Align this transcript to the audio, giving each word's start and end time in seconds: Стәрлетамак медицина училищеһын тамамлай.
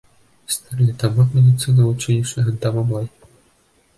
Стәрлетамак 0.53 1.35
медицина 1.39 1.85
училищеһын 1.91 2.59
тамамлай. 2.65 3.09